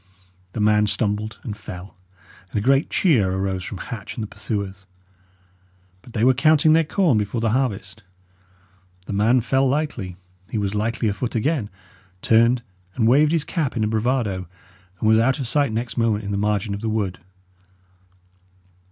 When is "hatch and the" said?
3.77-4.27